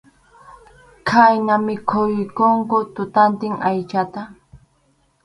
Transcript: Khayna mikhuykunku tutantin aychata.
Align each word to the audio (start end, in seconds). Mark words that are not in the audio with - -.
Khayna 1.09 1.55
mikhuykunku 1.65 2.77
tutantin 2.95 3.55
aychata. 3.69 4.21